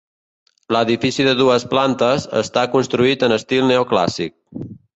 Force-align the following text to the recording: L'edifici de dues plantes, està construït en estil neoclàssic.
L'edifici 0.75 1.25
de 1.27 1.35
dues 1.41 1.65
plantes, 1.75 2.27
està 2.41 2.65
construït 2.77 3.29
en 3.29 3.39
estil 3.39 3.71
neoclàssic. 3.75 4.39